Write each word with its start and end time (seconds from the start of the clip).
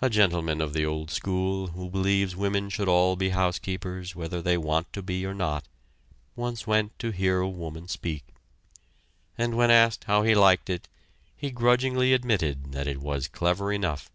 A 0.00 0.08
gentleman 0.08 0.60
of 0.60 0.72
the 0.72 0.86
old 0.86 1.10
school, 1.10 1.70
who 1.74 1.90
believes 1.90 2.36
women 2.36 2.70
should 2.70 2.86
all 2.86 3.16
be 3.16 3.30
housekeepers 3.30 4.14
whether 4.14 4.40
they 4.40 4.56
want 4.56 4.92
to 4.92 5.02
be 5.02 5.26
or 5.26 5.34
not, 5.34 5.66
once 6.36 6.64
went 6.64 6.96
to 7.00 7.10
hear 7.10 7.40
a 7.40 7.48
woman 7.48 7.88
speak; 7.88 8.24
and 9.36 9.56
when 9.56 9.72
asked 9.72 10.04
how 10.04 10.22
he 10.22 10.36
liked 10.36 10.70
it 10.70 10.86
he 11.34 11.50
grudgingly 11.50 12.12
admitted 12.12 12.70
that 12.70 12.86
it 12.86 13.00
was 13.00 13.26
clever 13.26 13.72
enough. 13.72 14.12